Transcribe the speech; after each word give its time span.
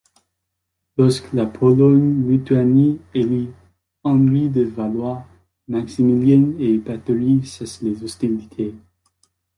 Lorsque 0.97 1.31
la 1.31 1.45
Pologne-Lituanie 1.45 2.99
élit 3.13 3.49
Henri 4.03 4.49
de 4.49 4.63
Valois, 4.63 5.27
Maximilien 5.67 6.53
et 6.59 6.79
Báthory 6.79 7.45
cessent 7.45 7.83
les 7.83 8.03
hostilités. 8.03 8.73